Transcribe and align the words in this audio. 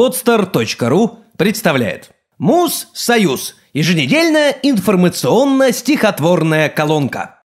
Podster.ru 0.00 1.18
представляет 1.36 2.12
Муз-Союз. 2.38 3.56
Еженедельная 3.74 4.56
информационно-стихотворная 4.62 6.70
колонка. 6.70 7.42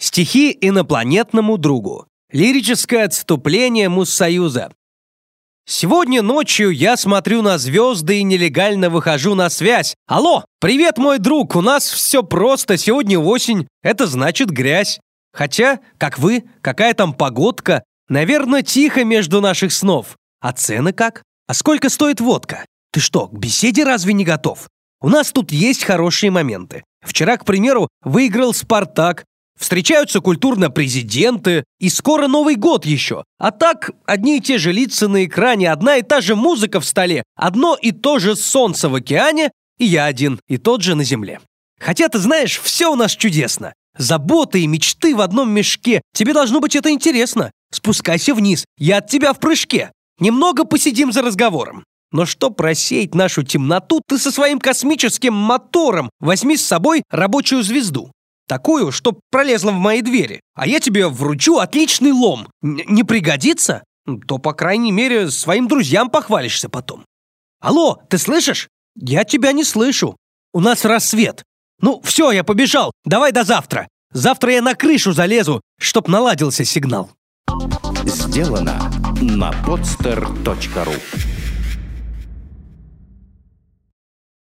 Стихи 0.00 0.58
инопланетному 0.60 1.58
другу. 1.58 2.08
Лирическое 2.32 3.04
отступление 3.04 3.88
Муз-Союза. 3.88 4.72
Сегодня 5.64 6.22
ночью 6.22 6.70
я 6.70 6.96
смотрю 6.96 7.40
на 7.40 7.56
звезды 7.56 8.18
и 8.18 8.24
нелегально 8.24 8.90
выхожу 8.90 9.36
на 9.36 9.48
связь. 9.48 9.94
Алло, 10.08 10.44
привет, 10.58 10.98
мой 10.98 11.20
друг, 11.20 11.54
у 11.54 11.60
нас 11.60 11.88
все 11.88 12.24
просто, 12.24 12.78
сегодня 12.78 13.20
осень, 13.20 13.68
это 13.80 14.08
значит 14.08 14.50
грязь. 14.50 14.98
Хотя, 15.32 15.78
как 15.98 16.18
вы, 16.18 16.46
какая 16.62 16.94
там 16.94 17.14
погодка, 17.14 17.84
наверное, 18.08 18.62
тихо 18.62 19.04
между 19.04 19.40
наших 19.40 19.72
снов. 19.72 20.16
А 20.40 20.52
цены 20.52 20.92
как? 20.92 21.22
А 21.52 21.54
сколько 21.54 21.90
стоит 21.90 22.18
водка? 22.18 22.64
Ты 22.92 23.00
что, 23.00 23.28
к 23.28 23.38
беседе 23.38 23.84
разве 23.84 24.14
не 24.14 24.24
готов? 24.24 24.70
У 25.02 25.10
нас 25.10 25.32
тут 25.32 25.52
есть 25.52 25.84
хорошие 25.84 26.30
моменты. 26.30 26.82
Вчера, 27.04 27.36
к 27.36 27.44
примеру, 27.44 27.90
выиграл 28.02 28.54
«Спартак», 28.54 29.26
Встречаются 29.60 30.20
культурно 30.20 30.70
президенты, 30.70 31.64
и 31.78 31.90
скоро 31.90 32.26
Новый 32.26 32.54
год 32.54 32.86
еще. 32.86 33.24
А 33.38 33.50
так, 33.50 33.90
одни 34.06 34.38
и 34.38 34.40
те 34.40 34.56
же 34.56 34.72
лица 34.72 35.08
на 35.08 35.26
экране, 35.26 35.70
одна 35.70 35.98
и 35.98 36.02
та 36.02 36.22
же 36.22 36.36
музыка 36.36 36.80
в 36.80 36.86
столе, 36.86 37.22
одно 37.36 37.76
и 37.78 37.92
то 37.92 38.18
же 38.18 38.34
солнце 38.34 38.88
в 38.88 38.94
океане, 38.94 39.50
и 39.78 39.84
я 39.84 40.06
один, 40.06 40.40
и 40.48 40.56
тот 40.56 40.80
же 40.80 40.94
на 40.94 41.04
земле. 41.04 41.38
Хотя, 41.78 42.08
ты 42.08 42.18
знаешь, 42.18 42.58
все 42.58 42.90
у 42.90 42.96
нас 42.96 43.12
чудесно. 43.14 43.74
Заботы 43.98 44.62
и 44.62 44.66
мечты 44.66 45.14
в 45.14 45.20
одном 45.20 45.50
мешке. 45.50 46.00
Тебе 46.14 46.32
должно 46.32 46.60
быть 46.60 46.76
это 46.76 46.90
интересно. 46.90 47.50
Спускайся 47.70 48.34
вниз, 48.34 48.64
я 48.78 48.96
от 48.96 49.10
тебя 49.10 49.34
в 49.34 49.38
прыжке. 49.38 49.92
Немного 50.22 50.64
посидим 50.64 51.10
за 51.10 51.20
разговором. 51.20 51.84
Но 52.12 52.26
чтоб 52.26 52.56
просеять 52.56 53.12
нашу 53.12 53.42
темноту, 53.42 54.00
ты 54.06 54.18
со 54.18 54.30
своим 54.30 54.60
космическим 54.60 55.34
мотором 55.34 56.10
возьми 56.20 56.56
с 56.56 56.64
собой 56.64 57.02
рабочую 57.10 57.64
звезду. 57.64 58.12
Такую, 58.46 58.92
чтоб 58.92 59.18
пролезла 59.32 59.72
в 59.72 59.78
мои 59.78 60.00
двери. 60.00 60.40
А 60.54 60.68
я 60.68 60.78
тебе 60.78 61.08
вручу 61.08 61.56
отличный 61.56 62.12
лом. 62.12 62.46
Н 62.62 62.82
не 62.86 63.02
пригодится? 63.02 63.82
То, 64.28 64.38
по 64.38 64.52
крайней 64.52 64.92
мере, 64.92 65.28
своим 65.28 65.66
друзьям 65.66 66.08
похвалишься 66.08 66.68
потом. 66.68 67.04
Алло, 67.60 67.98
ты 68.08 68.16
слышишь? 68.16 68.68
Я 68.94 69.24
тебя 69.24 69.50
не 69.50 69.64
слышу. 69.64 70.16
У 70.52 70.60
нас 70.60 70.84
рассвет. 70.84 71.42
Ну, 71.80 72.00
все, 72.04 72.30
я 72.30 72.44
побежал. 72.44 72.92
Давай 73.04 73.32
до 73.32 73.42
завтра. 73.42 73.88
Завтра 74.12 74.52
я 74.52 74.62
на 74.62 74.76
крышу 74.76 75.12
залезу, 75.12 75.62
чтоб 75.80 76.06
наладился 76.06 76.64
сигнал. 76.64 77.10
Сделано 78.04 78.91
на 79.22 79.50
podster.ru 79.50 81.31